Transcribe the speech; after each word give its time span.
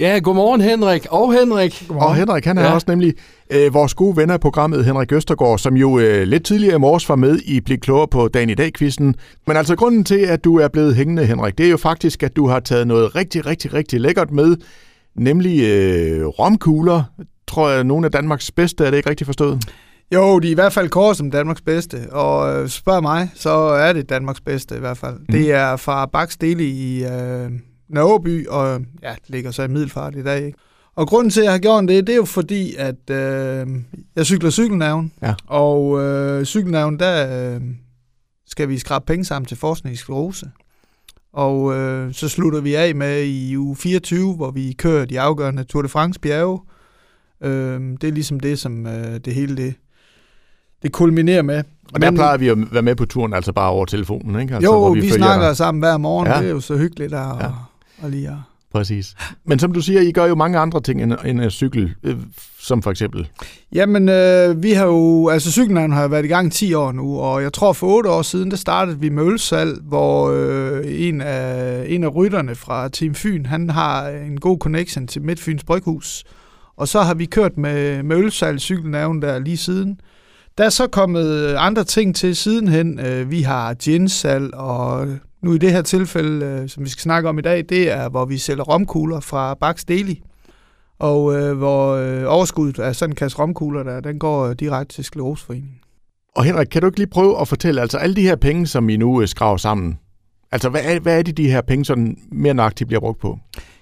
Ja, 0.00 0.18
godmorgen 0.22 0.60
Henrik 0.60 1.06
og 1.10 1.32
Henrik. 1.32 1.84
Godmorgen. 1.88 2.08
Og 2.10 2.16
Henrik, 2.16 2.44
han 2.44 2.58
er 2.58 2.62
Ja. 2.62 2.74
også 2.74 2.84
nemlig 2.88 3.14
øh, 3.50 3.74
vores 3.74 3.94
gode 3.94 4.16
venner 4.16 4.34
i 4.34 4.38
programmet, 4.38 4.84
Henrik 4.84 5.12
Østergaard, 5.12 5.58
som 5.58 5.76
jo 5.76 5.98
øh, 5.98 6.22
lidt 6.22 6.44
tidligere 6.44 6.74
i 6.74 6.78
morges 6.78 7.08
var 7.08 7.16
med 7.16 7.38
i 7.44 7.60
Blik 7.60 7.78
Klogere 7.78 8.08
på 8.08 8.28
dagen 8.28 8.50
i 8.50 8.54
dag-quizzen. 8.54 9.14
Men 9.46 9.56
altså 9.56 9.76
grunden 9.76 10.04
til, 10.04 10.18
at 10.18 10.44
du 10.44 10.56
er 10.58 10.68
blevet 10.68 10.94
hængende, 10.96 11.26
Henrik, 11.26 11.58
det 11.58 11.66
er 11.66 11.70
jo 11.70 11.76
faktisk, 11.76 12.22
at 12.22 12.36
du 12.36 12.48
har 12.48 12.60
taget 12.60 12.86
noget 12.86 13.16
rigtig, 13.16 13.46
rigtig, 13.46 13.74
rigtig 13.74 14.00
lækkert 14.00 14.30
med, 14.30 14.56
nemlig 15.14 15.60
øh, 15.62 16.26
romkugler, 16.26 17.02
tror 17.48 17.70
jeg, 17.70 17.84
nogle 17.84 18.06
af 18.06 18.12
Danmarks 18.12 18.50
bedste, 18.50 18.84
er 18.84 18.90
det 18.90 18.96
ikke 18.96 19.10
rigtigt 19.10 19.26
forstået? 19.26 19.62
Jo, 20.14 20.38
de 20.38 20.46
er 20.46 20.52
i 20.52 20.54
hvert 20.54 20.72
fald 20.72 20.88
kåret 20.88 21.16
som 21.16 21.30
Danmarks 21.30 21.60
bedste, 21.62 21.98
og 22.12 22.62
øh, 22.62 22.68
spørg 22.68 23.02
mig, 23.02 23.30
så 23.34 23.50
er 23.58 23.92
det 23.92 24.08
Danmarks 24.08 24.40
bedste 24.40 24.76
i 24.76 24.80
hvert 24.80 24.98
fald. 24.98 25.14
Mm. 25.18 25.26
Det 25.32 25.52
er 25.52 25.76
fra 25.76 26.06
Baksdele 26.06 26.64
i 26.64 27.04
øh, 27.04 27.50
Nørreby, 27.88 28.46
og 28.48 28.80
ja, 29.02 29.10
det 29.10 29.28
ligger 29.30 29.50
så 29.50 29.62
i 29.62 29.68
Middelfart 29.68 30.16
i 30.16 30.22
dag. 30.22 30.46
Ikke? 30.46 30.58
Og 30.96 31.08
grunden 31.08 31.30
til, 31.30 31.40
at 31.40 31.44
jeg 31.44 31.52
har 31.52 31.58
gjort 31.58 31.88
det, 31.88 32.06
det 32.06 32.12
er 32.12 32.16
jo 32.16 32.24
fordi, 32.24 32.74
at 32.78 33.10
øh, 33.10 33.66
jeg 34.16 34.26
cykler 34.26 34.50
cykelnævn, 34.50 35.12
Ja. 35.22 35.34
og 35.46 36.02
øh, 36.02 36.44
cykelnævn, 36.44 36.98
der 36.98 37.54
øh, 37.54 37.60
skal 38.46 38.68
vi 38.68 38.78
skrabe 38.78 39.04
penge 39.06 39.24
sammen 39.24 39.46
til 39.46 39.56
forskning 39.56 39.94
i 39.94 39.96
sklerose. 39.96 40.50
Og 41.32 41.74
øh, 41.74 42.12
så 42.14 42.28
slutter 42.28 42.60
vi 42.60 42.74
af 42.74 42.94
med 42.94 43.22
i 43.24 43.56
uge 43.56 43.76
24, 43.76 44.34
hvor 44.34 44.50
vi 44.50 44.72
kører 44.72 45.04
de 45.04 45.20
afgørende 45.20 45.64
Tour 45.64 45.82
de 45.82 45.88
France 45.88 46.20
bjerge. 46.20 46.60
Øh, 47.40 47.80
det 48.00 48.04
er 48.08 48.12
ligesom 48.12 48.40
det, 48.40 48.58
som 48.58 48.86
øh, 48.86 49.20
det 49.24 49.34
hele 49.34 49.56
det, 49.56 49.74
det 50.82 50.92
kulminerer 50.92 51.42
med. 51.42 51.62
Og 51.94 52.02
der 52.02 52.10
plejer 52.10 52.36
vi 52.36 52.48
at 52.48 52.72
være 52.72 52.82
med 52.82 52.96
på 52.96 53.06
turen, 53.06 53.32
altså 53.32 53.52
bare 53.52 53.70
over 53.70 53.84
telefonen, 53.84 54.40
ikke? 54.40 54.54
Altså, 54.54 54.70
jo, 54.72 54.78
hvor 54.78 54.94
vi, 54.94 55.00
vi 55.00 55.10
snakker 55.10 55.52
sammen 55.52 55.80
hver 55.80 55.96
morgen. 55.96 56.28
Ja. 56.28 56.38
Det 56.38 56.46
er 56.46 56.50
jo 56.50 56.60
så 56.60 56.76
hyggeligt 56.76 57.12
at, 57.14 57.18
Ja. 57.20 57.44
ja. 57.44 57.50
At 58.02 58.10
lige 58.10 58.28
at... 58.28 58.36
Præcis. 58.72 59.14
Men 59.48 59.58
som 59.58 59.72
du 59.72 59.80
siger, 59.80 60.00
I 60.00 60.12
gør 60.12 60.24
jo 60.26 60.34
mange 60.34 60.58
andre 60.58 60.80
ting 60.80 61.02
end, 61.02 61.12
end 61.24 61.42
at 61.42 61.52
cykle, 61.52 61.94
øh, 62.02 62.16
som 62.60 62.82
for 62.82 62.90
eksempel. 62.90 63.28
Jamen, 63.72 64.08
øh, 64.08 64.62
vi 64.62 64.72
har 64.72 64.86
jo... 64.86 65.28
Altså, 65.28 65.52
cykelnavn 65.52 65.92
har 65.92 66.08
været 66.08 66.24
i 66.24 66.28
gang 66.28 66.52
10 66.52 66.74
år 66.74 66.92
nu, 66.92 67.18
og 67.18 67.42
jeg 67.42 67.52
tror 67.52 67.72
for 67.72 67.86
8 67.86 68.10
år 68.10 68.22
siden, 68.22 68.50
der 68.50 68.56
startede 68.56 69.00
vi 69.00 69.08
med 69.08 69.24
ølsalg, 69.24 69.78
hvor 69.82 70.30
øh, 70.30 70.84
en, 70.86 71.20
af, 71.20 71.84
en 71.88 72.04
af 72.04 72.14
rytterne 72.14 72.54
fra 72.54 72.88
Team 72.88 73.14
Fyn, 73.14 73.46
han 73.46 73.70
har 73.70 74.08
en 74.08 74.40
god 74.40 74.58
connection 74.58 75.06
til 75.06 75.22
Midtfyns 75.22 75.64
Bryghus. 75.64 76.24
Og 76.76 76.88
så 76.88 77.02
har 77.02 77.14
vi 77.14 77.24
kørt 77.26 77.58
med, 77.58 78.02
med 78.02 78.16
ølsalg 78.16 78.60
cykelnavn 78.60 79.22
der 79.22 79.38
lige 79.38 79.56
siden. 79.56 80.00
Der 80.58 80.64
er 80.64 80.68
så 80.70 80.86
kommet 80.86 81.54
andre 81.54 81.84
ting 81.84 82.16
til 82.16 82.36
sidenhen. 82.36 83.00
Øh, 83.00 83.30
Vi 83.30 83.42
har 83.42 83.74
ginsalg, 83.74 84.54
og 84.54 85.08
nu 85.42 85.52
i 85.52 85.58
det 85.58 85.72
her 85.72 85.82
tilfælde, 85.82 86.46
øh, 86.46 86.68
som 86.68 86.84
vi 86.84 86.88
skal 86.88 87.02
snakke 87.02 87.28
om 87.28 87.38
i 87.38 87.42
dag, 87.42 87.64
det 87.68 87.90
er, 87.90 88.08
hvor 88.08 88.24
vi 88.24 88.38
sælger 88.38 88.64
romkugler 88.64 89.20
fra 89.20 89.54
Bax 89.54 89.84
Deli. 89.84 90.22
Og 90.98 91.34
øh, 91.34 91.58
hvor 91.58 91.92
øh, 91.92 92.24
overskuddet 92.26 92.78
af 92.78 92.96
sådan 92.96 93.12
en 93.12 93.16
kasse 93.16 93.38
romkugler 93.38 93.82
der, 93.82 94.00
den 94.00 94.18
går 94.18 94.46
øh, 94.46 94.54
direkte 94.54 94.94
til 94.94 95.04
Skleroseforeningen. 95.04 95.78
Og 96.34 96.44
Henrik, 96.44 96.66
kan 96.66 96.80
du 96.80 96.86
ikke 96.86 96.98
lige 96.98 97.10
prøve 97.10 97.40
at 97.40 97.48
fortælle, 97.48 97.80
altså 97.80 97.98
alle 97.98 98.16
de 98.16 98.22
her 98.22 98.36
penge, 98.36 98.66
som 98.66 98.88
I 98.88 98.96
nu 98.96 99.20
øh, 99.20 99.28
skraver 99.28 99.56
sammen, 99.56 99.98
altså 100.52 100.68
hvad 100.68 100.80
er, 100.84 101.00
hvad 101.00 101.18
er 101.18 101.22
det, 101.22 101.36
de 101.36 101.50
her 101.50 101.60
penge 101.60 101.84
sådan 101.84 102.18
mere 102.32 102.54
nøjagtigt 102.54 102.88
bliver 102.88 103.00
brugt 103.00 103.20
på? 103.20 103.38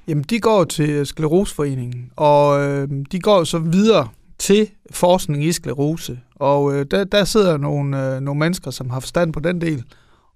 Jamen, 0.08 0.24
de 0.30 0.40
går 0.40 0.64
til 0.64 1.06
Skleroseforeningen, 1.06 2.10
og 2.16 2.62
øh, 2.62 2.88
de 3.12 3.20
går 3.20 3.44
så 3.44 3.58
videre 3.58 4.08
til 4.38 4.70
forskning 4.90 5.44
i 5.44 5.52
sklerose. 5.52 6.18
Og 6.36 6.74
øh, 6.74 6.86
der, 6.90 7.04
der 7.04 7.24
sidder 7.24 7.56
nogle, 7.56 8.14
øh, 8.14 8.20
nogle 8.20 8.38
mennesker, 8.38 8.70
som 8.70 8.90
har 8.90 9.00
forstand 9.00 9.32
på 9.32 9.40
den 9.40 9.60
del, 9.60 9.84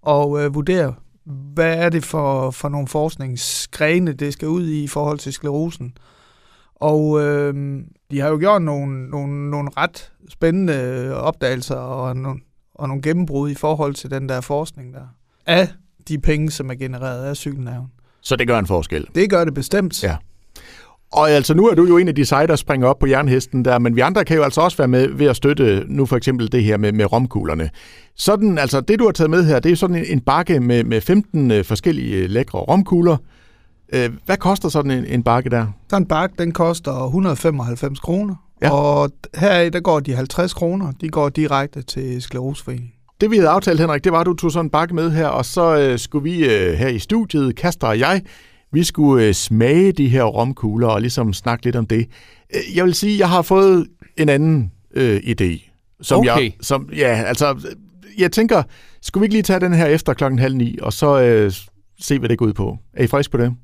og 0.02 0.44
øh, 0.44 0.54
vurderer, 0.54 0.92
hvad 1.28 1.78
er 1.78 1.88
det 1.88 2.04
for, 2.04 2.50
for 2.50 2.68
nogle 2.68 2.88
forskningsgrene, 2.88 4.12
det 4.12 4.32
skal 4.32 4.48
ud 4.48 4.66
i 4.66 4.84
i 4.84 4.88
forhold 4.88 5.18
til 5.18 5.32
sklerosen. 5.32 5.96
Og 6.74 7.20
øh, 7.20 7.80
de 8.10 8.20
har 8.20 8.28
jo 8.28 8.38
gjort 8.38 8.62
nogle, 8.62 9.10
nogle, 9.10 9.50
nogle 9.50 9.70
ret 9.76 10.12
spændende 10.28 11.14
opdagelser 11.14 11.76
og 11.76 12.16
nogle, 12.16 12.40
og 12.74 12.88
nogle 12.88 13.02
gennembrud 13.02 13.50
i 13.50 13.54
forhold 13.54 13.94
til 13.94 14.10
den 14.10 14.28
der 14.28 14.40
forskning 14.40 14.94
der. 14.94 15.06
Af 15.46 15.68
de 16.08 16.18
penge, 16.18 16.50
som 16.50 16.70
er 16.70 16.74
genereret 16.74 17.24
af 17.24 17.36
cykelnerven. 17.36 17.92
Så 18.20 18.36
det 18.36 18.46
gør 18.46 18.58
en 18.58 18.66
forskel. 18.66 19.06
Det 19.14 19.30
gør 19.30 19.44
det 19.44 19.54
bestemt. 19.54 20.02
Ja. 20.02 20.16
Og 21.12 21.30
altså, 21.30 21.54
nu 21.54 21.66
er 21.66 21.74
du 21.74 21.84
jo 21.84 21.98
en 21.98 22.08
af 22.08 22.14
de 22.14 22.24
seje, 22.24 22.46
der 22.46 22.56
springer 22.56 22.88
op 22.88 22.98
på 22.98 23.06
jernhesten 23.06 23.64
der, 23.64 23.78
men 23.78 23.96
vi 23.96 24.00
andre 24.00 24.24
kan 24.24 24.36
jo 24.36 24.42
altså 24.42 24.60
også 24.60 24.76
være 24.76 24.88
med 24.88 25.08
ved 25.08 25.26
at 25.26 25.36
støtte 25.36 25.84
nu 25.86 26.06
for 26.06 26.16
eksempel 26.16 26.52
det 26.52 26.64
her 26.64 26.76
med, 26.76 26.92
med 26.92 27.12
romkuglerne. 27.12 27.70
Sådan, 28.16 28.58
altså 28.58 28.80
det 28.80 28.98
du 28.98 29.04
har 29.04 29.12
taget 29.12 29.30
med 29.30 29.44
her, 29.44 29.60
det 29.60 29.72
er 29.72 29.76
sådan 29.76 29.96
en, 29.96 30.04
en 30.08 30.20
bakke 30.20 30.60
med, 30.60 30.84
med 30.84 31.00
15 31.00 31.50
øh, 31.50 31.64
forskellige 31.64 32.16
øh, 32.16 32.30
lækre 32.30 32.58
romkugler. 32.58 33.16
Øh, 33.92 34.10
hvad 34.26 34.36
koster 34.36 34.68
sådan 34.68 34.90
en, 34.90 35.04
en 35.04 35.22
bakke 35.22 35.50
der? 35.50 35.66
Sådan 35.90 36.02
en 36.02 36.08
bakke, 36.08 36.34
den 36.38 36.52
koster 36.52 37.04
195 37.04 38.00
kroner. 38.00 38.34
Ja. 38.62 38.70
Og 38.70 39.10
her 39.34 39.70
der 39.70 39.80
går 39.80 40.00
de 40.00 40.14
50 40.14 40.54
kroner. 40.54 40.92
De 41.00 41.08
går 41.08 41.28
direkte 41.28 41.82
til 41.82 42.22
Skleroseforeningen. 42.22 42.92
Det 43.20 43.30
vi 43.30 43.36
havde 43.36 43.48
aftalt, 43.48 43.80
Henrik, 43.80 44.04
det 44.04 44.12
var, 44.12 44.20
at 44.20 44.26
du 44.26 44.34
tog 44.34 44.52
sådan 44.52 44.66
en 44.66 44.70
bakke 44.70 44.94
med 44.94 45.10
her, 45.10 45.26
og 45.26 45.44
så 45.44 45.78
øh, 45.78 45.98
skulle 45.98 46.22
vi 46.22 46.44
øh, 46.44 46.72
her 46.72 46.88
i 46.88 46.98
studiet, 46.98 47.56
Kaster 47.56 47.86
og 47.86 47.98
jeg, 47.98 48.22
vi 48.72 48.84
skulle 48.84 49.26
øh, 49.26 49.34
smage 49.34 49.92
de 49.92 50.08
her 50.08 50.22
romkugler 50.24 50.88
og 50.88 51.00
ligesom 51.00 51.32
snakke 51.32 51.64
lidt 51.64 51.76
om 51.76 51.86
det. 51.86 52.06
Øh, 52.54 52.76
Jeg 52.76 52.84
vil 52.84 52.94
sige, 52.94 53.18
jeg 53.18 53.28
har 53.28 53.42
fået 53.42 53.86
en 54.16 54.28
anden 54.28 54.72
øh, 54.94 55.16
idé. 55.16 55.70
Som 56.00 56.18
Okay. 56.20 56.42
Jeg, 56.42 56.52
som, 56.60 56.88
ja, 56.96 57.22
altså, 57.26 57.50
øh, 57.52 58.20
jeg 58.20 58.32
tænker, 58.32 58.62
skulle 59.02 59.22
vi 59.22 59.24
ikke 59.24 59.34
lige 59.34 59.42
tage 59.42 59.60
den 59.60 59.72
her 59.74 59.86
efter 59.86 60.14
klokken 60.14 60.38
halv 60.38 60.56
ni, 60.56 60.78
og 60.82 60.92
så 60.92 61.20
øh, 61.20 61.52
se, 62.00 62.18
hvad 62.18 62.28
det 62.28 62.38
går 62.38 62.46
ud 62.46 62.52
på? 62.52 62.78
Er 62.94 63.04
I 63.04 63.06
friske 63.06 63.30
på 63.30 63.38
det? 63.38 63.54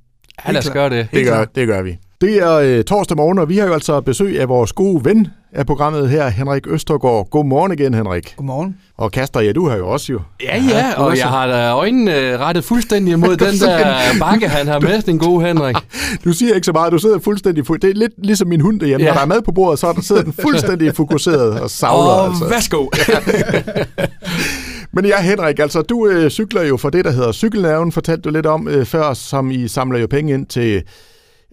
Ja, 0.46 0.52
lad 0.52 0.58
os 0.60 0.70
gøre 0.70 0.90
det. 0.90 1.08
Det 1.12 1.24
gør, 1.24 1.44
det 1.44 1.66
gør 1.66 1.82
vi. 1.82 1.98
Det 2.24 2.36
er 2.36 2.52
øh, 2.52 2.84
torsdag 2.84 3.16
morgen, 3.16 3.38
og 3.38 3.48
vi 3.48 3.58
har 3.58 3.66
jo 3.66 3.74
altså 3.74 4.00
besøg 4.00 4.40
af 4.40 4.48
vores 4.48 4.72
gode 4.72 5.04
ven 5.04 5.26
af 5.52 5.66
programmet 5.66 6.10
her, 6.10 6.28
Henrik 6.28 6.66
Østergaard. 6.66 7.30
God 7.30 7.44
morgen 7.44 7.72
igen, 7.72 7.94
Henrik. 7.94 8.34
Godmorgen. 8.36 8.76
Og 8.96 9.12
Kaster, 9.12 9.40
ja, 9.40 9.52
du 9.52 9.68
har 9.68 9.76
jo 9.76 9.88
også 9.88 10.12
jo. 10.12 10.20
Ja, 10.42 10.64
ja, 10.68 10.94
og 10.96 11.06
også. 11.06 11.22
jeg 11.22 11.28
har 11.28 11.46
da 11.46 11.70
øjnene 11.70 12.18
øh, 12.18 12.40
rettet 12.40 12.64
fuldstændig 12.64 13.18
mod 13.18 13.36
den 13.46 13.58
der 13.60 13.96
bakke, 14.20 14.48
han 14.48 14.66
har 14.66 14.80
med, 14.80 15.02
den 15.02 15.18
gode 15.18 15.46
Henrik. 15.46 15.76
Du 16.24 16.32
siger 16.32 16.54
ikke 16.54 16.64
så 16.64 16.72
meget, 16.72 16.92
du 16.92 16.98
sidder 16.98 17.18
fuldstændig... 17.18 17.64
Fu- 17.70 17.76
det 17.76 17.90
er 17.90 17.94
lidt 17.94 18.12
ligesom 18.18 18.48
min 18.48 18.60
hund 18.60 18.80
derhjemme. 18.80 19.04
Ja. 19.04 19.10
Når 19.10 19.14
der 19.14 19.22
er 19.22 19.26
mad 19.26 19.42
på 19.42 19.52
bordet, 19.52 19.78
så 19.78 19.86
er 19.86 19.92
der 19.92 20.02
sidder 20.02 20.22
den 20.22 20.32
fuldstændig 20.32 20.94
fokuseret 20.94 21.60
og 21.60 21.70
savler. 21.70 22.10
Og 22.10 22.26
altså. 22.26 22.48
værsgo. 22.48 22.86
Men 24.96 25.06
ja, 25.06 25.20
Henrik, 25.22 25.58
altså 25.58 25.82
du 25.82 26.06
øh, 26.06 26.30
cykler 26.30 26.62
jo 26.62 26.76
for 26.76 26.90
det, 26.90 27.04
der 27.04 27.10
hedder 27.10 27.32
Cykelnerven, 27.32 27.92
fortalte 27.92 28.22
du 28.22 28.30
lidt 28.30 28.46
om 28.46 28.68
øh, 28.68 28.86
før, 28.86 29.14
som 29.14 29.50
I 29.50 29.68
samler 29.68 29.98
jo 29.98 30.06
penge 30.06 30.34
ind 30.34 30.46
til 30.46 30.82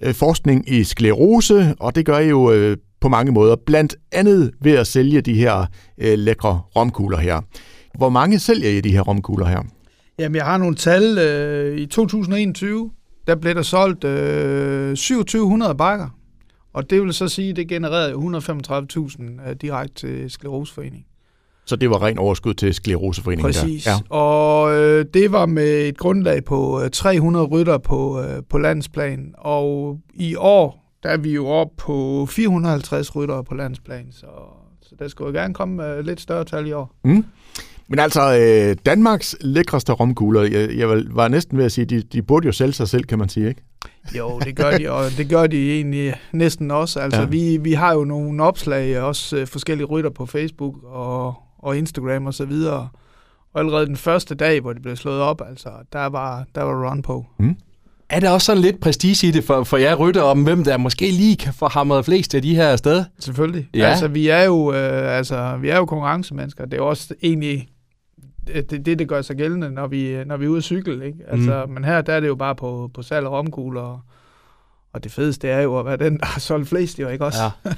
øh, 0.03 0.13
forskning 0.13 0.69
i 0.73 0.83
sklerose, 0.83 1.75
og 1.79 1.95
det 1.95 2.05
gør 2.05 2.17
I 2.17 2.29
jo 2.29 2.51
øh, 2.51 2.77
på 3.01 3.09
mange 3.09 3.31
måder, 3.31 3.55
blandt 3.65 3.95
andet 4.11 4.51
ved 4.61 4.71
at 4.71 4.87
sælge 4.87 5.21
de 5.21 5.33
her 5.33 5.65
øh, 5.97 6.17
lækre 6.17 6.61
romkugler 6.75 7.17
her. 7.17 7.41
Hvor 7.97 8.09
mange 8.09 8.39
sælger 8.39 8.69
I 8.69 8.81
de 8.81 8.91
her 8.91 9.01
romkugler 9.01 9.45
her? 9.45 9.63
Jamen, 10.19 10.35
jeg 10.35 10.45
har 10.45 10.57
nogle 10.57 10.75
tal. 10.75 11.17
Øh, 11.17 11.77
I 11.77 11.85
2021, 11.85 12.91
der 13.27 13.35
blev 13.35 13.55
der 13.55 13.61
solgt 13.61 14.03
øh, 14.03 14.89
2700 14.89 15.75
bakker. 15.75 16.07
Og 16.73 16.89
det 16.89 17.01
vil 17.01 17.13
så 17.13 17.27
sige, 17.27 17.49
at 17.49 17.55
det 17.55 17.67
genererede 17.67 18.13
135.000 18.13 19.49
øh, 19.49 19.55
direkte 19.61 19.93
til 19.93 20.31
Skleroseforeningen. 20.31 21.05
Så 21.65 21.75
det 21.75 21.89
var 21.89 22.01
ren 22.03 22.17
overskud 22.17 22.53
til 22.53 22.73
skleroseforeningen 22.73 23.53
Præcis. 23.53 23.83
der. 23.83 23.91
Ja. 23.91 24.15
Og 24.17 24.73
øh, 24.75 25.05
det 25.13 25.31
var 25.31 25.45
med 25.45 25.87
et 25.87 25.97
grundlag 25.97 26.43
på 26.43 26.81
øh, 26.83 26.89
300 26.91 27.45
rytter 27.45 27.77
på, 27.77 28.21
øh, 28.21 28.43
på 28.49 28.57
landsplan. 28.57 29.33
Og 29.37 29.99
i 30.13 30.35
år, 30.35 30.93
der 31.03 31.09
er 31.09 31.17
vi 31.17 31.33
jo 31.33 31.47
oppe 31.47 31.73
på 31.77 32.25
450 32.29 33.15
rytter 33.15 33.41
på 33.41 33.55
landsplan. 33.55 34.05
Så, 34.11 34.25
så 34.81 34.95
der 34.99 35.07
skulle 35.07 35.27
jo 35.37 35.43
gerne 35.43 35.53
komme 35.53 35.87
øh, 35.87 36.05
lidt 36.05 36.21
større 36.21 36.45
tal 36.45 36.67
i 36.67 36.71
år. 36.71 36.95
Mm. 37.03 37.25
Men 37.87 37.99
altså, 37.99 38.21
øh, 38.39 38.75
Danmarks 38.85 39.35
lækreste 39.41 39.93
romkugler, 39.93 40.41
jeg, 40.41 40.69
jeg 40.77 40.87
var- 40.89 41.27
næsten 41.27 41.57
ved 41.57 41.65
at 41.65 41.71
sige, 41.71 41.85
de, 41.85 42.01
de 42.01 42.21
burde 42.21 42.45
jo 42.45 42.51
sælge 42.51 42.73
sig 42.73 42.87
selv, 42.87 43.03
kan 43.03 43.19
man 43.19 43.29
sige, 43.29 43.47
ikke? 43.49 43.61
Jo, 44.17 44.39
det 44.39 44.55
gør 44.55 44.77
de, 44.77 44.91
og 44.91 45.03
det 45.17 45.29
gør 45.29 45.47
de 45.47 45.71
egentlig 45.75 46.13
næsten 46.33 46.71
også. 46.71 46.99
Altså, 46.99 47.19
ja. 47.21 47.27
vi, 47.27 47.57
vi 47.57 47.73
har 47.73 47.93
jo 47.93 48.03
nogle 48.03 48.43
opslag, 48.43 49.01
også 49.01 49.37
øh, 49.37 49.47
forskellige 49.47 49.85
rytter 49.85 50.09
på 50.09 50.25
Facebook 50.25 50.75
og, 50.83 51.33
og 51.61 51.77
Instagram 51.77 52.25
og 52.25 52.33
så 52.33 52.45
videre. 52.45 52.89
Og 53.53 53.59
allerede 53.59 53.85
den 53.85 53.97
første 53.97 54.35
dag, 54.35 54.61
hvor 54.61 54.73
det 54.73 54.81
blev 54.81 54.95
slået 54.95 55.21
op, 55.21 55.41
altså, 55.49 55.69
der 55.93 56.05
var, 56.05 56.45
der 56.55 56.63
var 56.63 56.89
run 56.89 57.01
på. 57.01 57.25
Er 58.09 58.19
der 58.19 58.29
også 58.29 58.45
sådan 58.45 58.61
lidt 58.61 58.79
prestige 58.79 59.27
i 59.27 59.31
det 59.31 59.43
for, 59.43 59.63
for 59.63 59.77
jer 59.77 59.95
rytter 59.95 60.21
om, 60.21 60.43
hvem 60.43 60.63
der 60.63 60.77
måske 60.77 61.11
lige 61.11 61.35
kan 61.35 61.53
få 61.53 61.67
hamret 61.67 62.05
flest 62.05 62.35
af 62.35 62.41
de 62.41 62.55
her 62.55 62.67
afsted? 62.67 63.03
Selvfølgelig. 63.19 63.69
Ja. 63.73 63.85
Altså, 63.85 64.07
vi 64.07 64.27
er 64.27 64.43
jo, 64.43 64.73
øh, 64.73 65.17
altså, 65.17 65.57
vi 65.61 65.69
er 65.69 65.77
jo 65.77 65.85
konkurrencemennesker. 65.85 66.65
Det 66.65 66.77
er 66.77 66.81
også 66.81 67.15
egentlig 67.23 67.67
det, 68.47 68.85
det, 68.85 68.99
det 68.99 69.07
gør 69.07 69.21
sig 69.21 69.35
gældende, 69.35 69.71
når 69.71 69.87
vi, 69.87 70.23
når 70.25 70.37
vi 70.37 70.45
er 70.45 70.49
ude 70.49 70.57
at 70.57 70.63
cykle. 70.63 71.05
Ikke? 71.05 71.17
Altså, 71.27 71.63
mm. 71.65 71.73
Men 71.73 71.83
her 71.83 72.01
der 72.01 72.13
er 72.13 72.19
det 72.19 72.27
jo 72.27 72.35
bare 72.35 72.55
på, 72.55 72.91
på 72.93 73.01
salg 73.01 73.25
og 73.25 73.33
romkugler. 73.33 73.81
Og, 73.81 73.99
og 74.93 75.03
det 75.03 75.11
fedeste 75.11 75.47
er 75.47 75.61
jo 75.61 75.79
at 75.79 75.85
være 75.85 75.97
den, 75.97 76.19
der 76.19 76.25
har 76.25 76.39
solgt 76.39 76.69
flest, 76.69 76.99
jo 76.99 77.07
ikke 77.07 77.25
også? 77.25 77.39
Ja. 77.43 77.49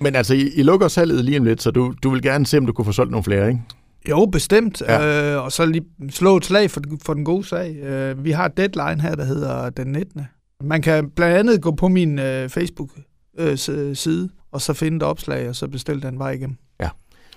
Men 0.00 0.16
altså, 0.16 0.34
I, 0.34 0.50
I 0.54 0.62
lukker 0.62 0.88
salget 0.88 1.24
lige 1.24 1.38
om 1.38 1.44
lidt, 1.44 1.62
så 1.62 1.70
du, 1.70 1.94
du 2.02 2.10
vil 2.10 2.22
gerne 2.22 2.46
se, 2.46 2.58
om 2.58 2.66
du 2.66 2.72
kunne 2.72 2.84
få 2.84 2.92
solgt 2.92 3.10
nogle 3.10 3.24
flere, 3.24 3.48
ikke? 3.48 3.60
Jo, 4.08 4.26
bestemt. 4.26 4.80
Ja. 4.80 5.34
Øh, 5.34 5.44
og 5.44 5.52
så 5.52 5.66
lige 5.66 5.84
slå 6.10 6.36
et 6.36 6.44
slag 6.44 6.70
for, 6.70 6.80
for 7.04 7.14
den 7.14 7.24
gode 7.24 7.44
sag. 7.44 7.76
Øh, 7.76 8.24
vi 8.24 8.30
har 8.30 8.46
et 8.46 8.56
deadline 8.56 9.02
her, 9.02 9.14
der 9.14 9.24
hedder 9.24 9.70
den 9.70 9.86
19. 9.86 10.26
Man 10.64 10.82
kan 10.82 11.10
blandt 11.10 11.36
andet 11.36 11.62
gå 11.62 11.70
på 11.70 11.88
min 11.88 12.18
øh, 12.18 12.48
Facebook-side, 12.48 14.28
og 14.52 14.60
så 14.60 14.72
finde 14.72 14.96
et 14.96 15.02
opslag, 15.02 15.48
og 15.48 15.56
så 15.56 15.68
bestille 15.68 16.02
den 16.02 16.18
vej 16.18 16.30
igennem. 16.30 16.56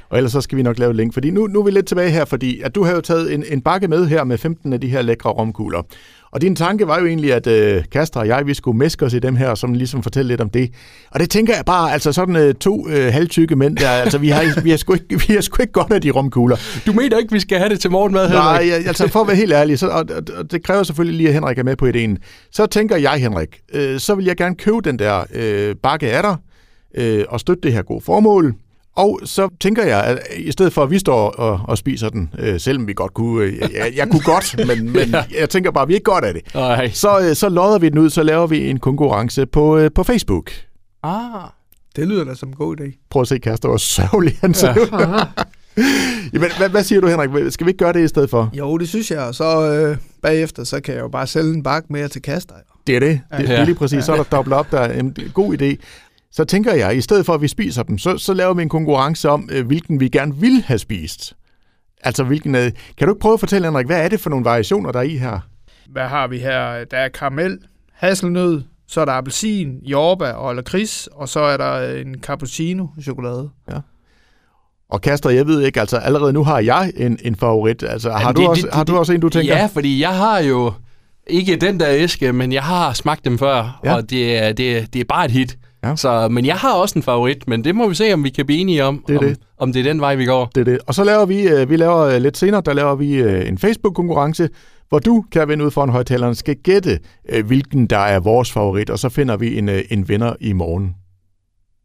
Og 0.09 0.17
ellers 0.17 0.31
så 0.31 0.41
skal 0.41 0.57
vi 0.57 0.63
nok 0.63 0.79
lave 0.79 0.89
et 0.89 0.95
link, 0.95 1.13
fordi 1.13 1.29
nu, 1.31 1.47
nu 1.47 1.59
er 1.59 1.63
vi 1.65 1.71
lidt 1.71 1.85
tilbage 1.87 2.09
her, 2.09 2.25
fordi 2.25 2.61
at 2.61 2.75
du 2.75 2.83
har 2.83 2.91
jo 2.91 3.01
taget 3.01 3.33
en, 3.33 3.43
en 3.51 3.61
bakke 3.61 3.87
med 3.87 4.05
her 4.07 4.23
med 4.23 4.37
15 4.37 4.73
af 4.73 4.81
de 4.81 4.87
her 4.87 5.01
lækre 5.01 5.29
romkugler. 5.29 5.81
Og 6.31 6.41
din 6.41 6.55
tanke 6.55 6.87
var 6.87 6.99
jo 6.99 7.05
egentlig, 7.05 7.33
at 7.33 7.47
øh, 7.47 7.83
Kasper 7.91 8.19
og 8.19 8.27
jeg, 8.27 8.47
vi 8.47 8.53
skulle 8.53 8.77
meske 8.77 9.05
os 9.05 9.13
i 9.13 9.19
dem 9.19 9.35
her, 9.35 9.55
som 9.55 9.73
ligesom 9.73 10.03
fortælle 10.03 10.27
lidt 10.27 10.41
om 10.41 10.49
det. 10.49 10.69
Og 11.11 11.19
det 11.19 11.29
tænker 11.29 11.55
jeg 11.55 11.65
bare, 11.65 11.93
altså 11.93 12.11
sådan 12.11 12.35
øh, 12.35 12.53
to 12.53 12.89
øh, 12.89 13.13
halvtykke 13.13 13.55
mænd 13.55 13.77
der, 13.77 13.89
altså 13.89 14.17
vi 14.17 14.29
har, 14.29 14.43
vi, 14.63 14.69
har 14.69 14.77
sgu 14.77 14.93
ikke, 14.93 15.21
vi 15.27 15.33
har 15.33 15.41
sgu 15.41 15.61
ikke 15.61 15.73
godt 15.73 15.93
af 15.93 16.01
de 16.01 16.11
romkugler. 16.11 16.57
Du 16.85 16.93
mener 16.93 17.17
ikke, 17.17 17.31
vi 17.33 17.39
skal 17.39 17.57
have 17.57 17.69
det 17.69 17.79
til 17.79 17.91
morgenmad, 17.91 18.29
Nej, 18.29 18.53
Henrik? 18.63 18.71
jeg- 18.79 18.87
altså 18.87 19.07
for 19.07 19.21
at 19.21 19.27
være 19.27 19.35
helt 19.37 19.53
ærlig, 19.53 19.79
så, 19.79 19.87
og, 19.87 20.05
og, 20.09 20.23
og 20.37 20.51
det 20.51 20.63
kræver 20.63 20.83
selvfølgelig 20.83 21.17
lige, 21.17 21.27
at 21.27 21.33
Henrik 21.33 21.57
er 21.57 21.63
med 21.63 21.75
på 21.75 21.85
ideen. 21.85 22.17
Så 22.51 22.65
tænker 22.65 22.95
jeg, 22.95 23.11
Henrik, 23.13 23.59
øh, 23.73 23.99
så 23.99 24.15
vil 24.15 24.25
jeg 24.25 24.37
gerne 24.37 24.55
købe 24.55 24.77
den 24.83 24.99
der 24.99 25.23
øh, 25.33 25.75
bakke 25.83 26.11
af 26.11 26.23
dig, 26.23 26.35
øh, 26.97 27.25
og 27.29 27.39
støtte 27.39 27.61
det 27.63 27.73
her 27.73 27.81
gode 27.81 28.01
formål. 28.01 28.55
Og 28.97 29.19
så 29.23 29.49
tænker 29.59 29.83
jeg, 29.85 30.03
at 30.03 30.19
i 30.37 30.51
stedet 30.51 30.73
for 30.73 30.83
at 30.83 30.91
vi 30.91 30.99
står 30.99 31.29
og, 31.29 31.59
og 31.67 31.77
spiser 31.77 32.09
den, 32.09 32.33
øh, 32.39 32.59
selvom 32.59 32.87
vi 32.87 32.93
godt 32.93 33.13
kunne, 33.13 33.43
øh, 33.45 33.59
jeg, 33.73 33.93
jeg 33.95 34.07
kunne 34.09 34.21
godt, 34.23 34.67
men, 34.67 34.89
men 34.97 35.15
jeg 35.39 35.49
tænker 35.49 35.71
bare, 35.71 35.81
at 35.81 35.87
vi 35.87 35.93
ikke 35.93 36.03
godt 36.03 36.25
af 36.25 36.33
det. 36.33 36.53
Nej. 36.55 36.89
Så, 36.91 37.19
øh, 37.19 37.35
så 37.35 37.49
lodder 37.49 37.79
vi 37.79 37.89
den 37.89 37.97
ud, 37.97 38.09
så 38.09 38.23
laver 38.23 38.47
vi 38.47 38.69
en 38.69 38.79
konkurrence 38.79 39.45
på, 39.45 39.77
øh, 39.77 39.91
på 39.95 40.03
Facebook. 40.03 40.51
Ah. 41.03 41.21
Det 41.95 42.07
lyder 42.07 42.23
da 42.23 42.35
som 42.35 42.49
en 42.49 42.55
god 42.55 42.79
idé. 42.81 43.07
Prøv 43.09 43.21
at 43.21 43.27
se, 43.27 43.39
Kaster, 43.39 43.67
hvor 43.69 43.77
sørgelig 43.77 44.37
han 44.41 44.53
ser 44.53 44.73
ud. 44.77 45.25
Jamen, 46.33 46.49
hvad, 46.57 46.69
hvad 46.69 46.83
siger 46.83 47.01
du, 47.01 47.07
Henrik? 47.07 47.51
Skal 47.51 47.65
vi 47.65 47.69
ikke 47.69 47.77
gøre 47.83 47.93
det 47.93 48.03
i 48.03 48.07
stedet 48.07 48.29
for? 48.29 48.49
Jo, 48.53 48.77
det 48.77 48.89
synes 48.89 49.11
jeg, 49.11 49.19
og 49.19 49.35
så 49.35 49.71
øh, 49.73 49.97
bagefter, 50.21 50.63
så 50.63 50.79
kan 50.81 50.93
jeg 50.95 51.01
jo 51.01 51.07
bare 51.07 51.27
sælge 51.27 51.53
en 51.53 51.63
bakke 51.63 51.87
mere 51.93 52.07
til 52.07 52.21
Kaster. 52.21 52.53
Det 52.87 52.95
er 52.95 52.99
det. 52.99 53.21
Det, 53.31 53.39
det 53.39 53.49
Ja. 53.49 53.53
er 53.61 53.65
lige 53.65 53.75
præcis. 53.75 54.03
Så 54.03 54.11
er 54.11 54.15
der 54.15 54.23
dobbelt 54.23 54.53
op, 54.53 54.71
der 54.71 54.79
er 54.79 54.99
en 54.99 55.15
god 55.33 55.57
idé. 55.61 55.75
Så 56.31 56.45
tænker 56.45 56.73
jeg, 56.73 56.97
i 56.97 57.01
stedet 57.01 57.25
for 57.25 57.33
at 57.33 57.41
vi 57.41 57.47
spiser 57.47 57.83
dem, 57.83 57.97
så, 57.97 58.17
så 58.17 58.33
laver 58.33 58.53
vi 58.53 58.61
en 58.61 58.69
konkurrence 58.69 59.29
om, 59.29 59.49
øh, 59.51 59.67
hvilken 59.67 59.99
vi 59.99 60.09
gerne 60.09 60.35
vil 60.35 60.63
have 60.65 60.79
spist. 60.79 61.33
Altså, 62.03 62.23
hvilken... 62.23 62.55
øh, 62.55 62.71
Kan 62.97 63.07
du 63.07 63.13
ikke 63.13 63.19
prøve 63.21 63.33
at 63.33 63.39
fortælle, 63.39 63.67
Henrik, 63.67 63.85
hvad 63.85 64.01
er 64.03 64.07
det 64.09 64.19
for 64.19 64.29
nogle 64.29 64.45
variationer, 64.45 64.91
der 64.91 64.99
er 64.99 65.03
i 65.03 65.17
her? 65.17 65.39
Hvad 65.91 66.07
har 66.07 66.27
vi 66.27 66.37
her? 66.39 66.83
Der 66.85 66.97
er 66.97 67.09
karamel, 67.09 67.57
hasselnød, 67.93 68.61
så 68.87 69.01
er 69.01 69.05
der 69.05 69.11
appelsin, 69.13 69.79
jordbær 69.83 70.31
og 70.31 70.55
lakrids, 70.55 71.07
og 71.11 71.29
så 71.29 71.39
er 71.39 71.57
der 71.57 71.93
en 72.01 72.15
cappuccino 72.21 72.87
chokolade. 73.03 73.49
Og 74.89 75.01
Kaster, 75.01 75.29
jeg 75.29 75.47
ved 75.47 75.61
ikke, 75.61 75.79
altså 75.79 75.97
allerede 75.97 76.33
nu 76.33 76.43
har 76.43 76.59
jeg 76.59 76.91
en, 76.97 77.19
en 77.23 77.35
favorit. 77.35 77.83
Altså, 77.83 78.11
har, 78.11 78.19
Jamen, 78.19 78.35
du 78.35 78.41
det- 78.41 78.49
også, 78.49 78.61
det- 78.65 78.73
har 78.73 78.83
du 78.83 78.91
det- 78.91 78.99
også 78.99 79.13
en, 79.13 79.19
du 79.19 79.29
tænker? 79.29 79.55
Ja, 79.57 79.65
fordi 79.73 80.01
jeg 80.01 80.17
har 80.17 80.39
jo 80.39 80.73
ikke 81.27 81.55
den 81.55 81.79
der 81.79 81.87
æske, 81.89 82.33
men 82.33 82.51
jeg 82.51 82.63
har 82.63 82.93
smagt 82.93 83.25
dem 83.25 83.37
før, 83.37 83.79
Ja. 83.83 83.89
ja. 83.89 83.95
og 83.95 84.09
det 84.09 84.37
er, 84.37 84.53
det, 84.53 84.77
er- 84.77 84.85
det 84.85 84.99
er 84.99 85.05
bare 85.09 85.25
et 85.25 85.31
hit. 85.31 85.57
Ja. 85.89 85.95
Så, 85.95 86.27
men 86.27 86.45
jeg 86.45 86.55
har 86.55 86.73
også 86.73 86.99
en 86.99 87.03
favorit, 87.03 87.47
men 87.47 87.63
det 87.63 87.75
må 87.75 87.87
vi 87.89 87.95
se, 87.95 88.13
om 88.13 88.23
vi 88.23 88.29
kan 88.29 88.45
blive 88.45 88.59
enige 88.59 88.83
om, 88.83 89.03
Det 89.07 89.15
er 89.15 89.19
om, 89.19 89.25
det. 89.25 89.37
om 89.57 89.73
det 89.73 89.79
er 89.79 89.83
den 89.83 90.01
vej, 90.01 90.15
vi 90.15 90.25
går. 90.25 90.49
Det 90.55 90.61
er 90.61 90.65
det. 90.65 90.79
Og 90.87 90.93
så 90.95 91.03
laver 91.03 91.25
vi, 91.25 91.41
øh, 91.47 91.69
vi 91.69 91.75
laver 91.75 91.97
øh, 91.97 92.21
lidt 92.21 92.37
senere, 92.37 92.61
der 92.65 92.73
laver 92.73 92.95
vi 92.95 93.13
øh, 93.15 93.47
en 93.47 93.57
Facebook-konkurrence, 93.57 94.49
hvor 94.89 94.99
du, 94.99 95.23
kan 95.31 95.47
ven 95.47 95.61
ud 95.61 95.71
foran 95.71 95.89
højtaleren, 95.89 96.35
skal 96.35 96.55
gætte, 96.55 96.99
hvilken 97.45 97.87
der 97.87 97.97
er 97.97 98.19
vores 98.19 98.51
favorit, 98.51 98.89
og 98.89 98.99
så 98.99 99.09
finder 99.09 99.37
vi 99.37 99.57
en, 99.57 99.69
en 99.89 100.09
vinder 100.09 100.33
i 100.39 100.53
morgen 100.53 100.95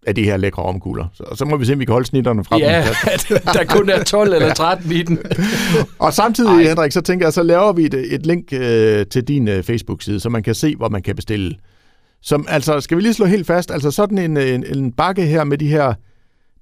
af 0.06 0.14
de 0.14 0.24
her 0.24 0.36
lækre 0.36 0.62
omkugler. 0.62 1.04
Så, 1.14 1.24
så 1.34 1.44
må 1.44 1.56
vi 1.56 1.64
se, 1.64 1.72
om 1.72 1.80
vi 1.80 1.84
kan 1.84 1.92
holde 1.92 2.06
snitterne 2.06 2.44
fra 2.44 2.58
Ja, 2.58 2.84
dem. 3.28 3.38
der 3.54 3.64
kun 3.64 3.90
er 3.90 4.04
12 4.04 4.32
eller 4.34 4.54
13 4.54 4.92
i 4.92 5.02
den. 5.02 5.18
Og 5.98 6.12
samtidig, 6.12 6.50
Ej. 6.50 6.62
Henrik, 6.68 6.92
så 6.92 7.00
tænker 7.00 7.26
jeg, 7.26 7.32
så 7.32 7.42
laver 7.42 7.72
vi 7.72 7.84
et, 7.84 7.94
et 8.14 8.26
link 8.26 8.52
øh, 8.52 9.06
til 9.06 9.24
din 9.28 9.48
øh, 9.48 9.62
Facebook-side, 9.62 10.20
så 10.20 10.28
man 10.28 10.42
kan 10.42 10.54
se, 10.54 10.76
hvor 10.76 10.88
man 10.88 11.02
kan 11.02 11.16
bestille. 11.16 11.54
Som, 12.22 12.46
altså, 12.48 12.80
skal 12.80 12.96
vi 12.96 13.02
lige 13.02 13.14
slå 13.14 13.26
helt 13.26 13.46
fast, 13.46 13.70
altså 13.70 13.90
sådan 13.90 14.18
en, 14.18 14.36
en, 14.36 14.64
en 14.76 14.92
bakke 14.92 15.22
her 15.22 15.44
med 15.44 15.58
de 15.58 15.68
her 15.68 15.94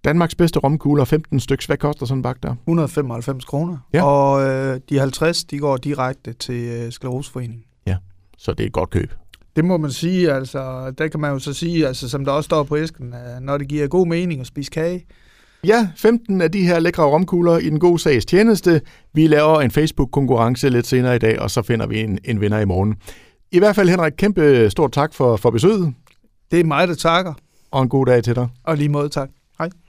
Danmarks 0.05 0.35
bedste 0.35 0.59
romkugler, 0.59 1.05
15 1.05 1.41
stykker, 1.41 1.67
hvad 1.67 1.77
koster 1.77 2.07
sådan 2.07 2.19
en 2.19 2.23
bakke 2.23 2.41
der? 2.43 2.55
195 2.67 3.45
kroner. 3.45 3.79
Ja. 3.93 4.05
Og 4.05 4.43
øh, 4.49 4.81
de 4.89 4.99
50, 4.99 5.45
de 5.45 5.59
går 5.59 5.77
direkte 5.77 6.33
til 6.33 6.55
øh, 6.55 6.93
Skleroseforeningen. 6.93 7.65
Så 8.41 8.53
det 8.53 8.61
er 8.61 8.67
et 8.67 8.73
godt 8.73 8.91
køb. 8.91 9.15
Det 9.57 9.65
må 9.65 9.77
man 9.77 9.91
sige, 9.91 10.33
altså, 10.33 10.91
der 10.99 11.09
kan 11.09 11.21
man 11.21 11.33
jo 11.33 11.39
så 11.39 11.53
sige, 11.53 11.87
altså, 11.87 12.09
som 12.09 12.25
der 12.25 12.33
også 12.33 12.47
står 12.47 12.63
på 12.63 12.77
æsken, 12.77 13.15
at 13.15 13.43
når 13.43 13.59
det 13.59 13.69
giver 13.69 13.87
god 13.87 14.07
mening 14.07 14.41
at 14.41 14.47
spise 14.47 14.71
kage, 14.71 15.07
Ja, 15.65 15.89
15 15.97 16.41
af 16.41 16.53
de 16.53 16.67
her 16.67 16.79
lækre 16.79 17.03
romkugler 17.03 17.59
i 17.59 17.71
den 17.71 17.81
gode 17.81 17.99
sags 17.99 18.27
tjeneste. 18.27 18.81
Vi 19.13 19.27
laver 19.27 19.61
en 19.61 19.71
Facebook-konkurrence 19.71 20.69
lidt 20.69 20.87
senere 20.87 21.17
i 21.17 21.19
dag, 21.19 21.41
og 21.41 21.51
så 21.51 21.63
finder 21.63 21.87
vi 21.87 22.01
en, 22.01 22.19
en 22.25 22.41
vinder 22.41 22.59
i 22.59 22.65
morgen. 22.65 22.97
I 23.53 23.59
hvert 23.59 23.77
fald, 23.77 23.89
Henrik, 23.89 24.13
kæmpe 24.19 24.71
stort 24.71 24.93
tak 24.93 25.15
for, 25.15 25.37
for 25.37 25.51
besøget, 25.51 25.95
det 26.51 26.61
er 26.61 26.65
mig, 26.65 26.89
der 26.89 26.95
takker, 26.95 27.35
og 27.71 27.83
en 27.83 27.89
god 27.89 28.07
dag 28.07 28.25
til 28.25 28.37
dig. 28.37 28.49
og 28.65 28.77
lige 28.77 28.89
måde 28.89 29.09
tak. 29.09 29.31
Hej. 29.59 29.71